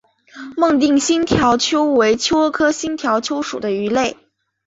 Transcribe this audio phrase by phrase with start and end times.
[0.57, 4.17] 孟定新条鳅为鳅科新条鳅属的鱼类。